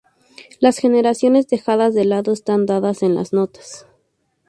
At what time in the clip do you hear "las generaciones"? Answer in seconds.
0.59-1.47